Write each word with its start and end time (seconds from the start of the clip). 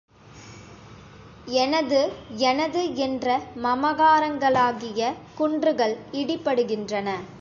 எனது 1.55 1.99
எனது 2.43 2.95
என்ற 2.97 3.27
மமகாரங்களாகிய 3.63 5.01
குன்றுகள் 5.37 5.95
இடிபடுகின்றன. 6.13 7.07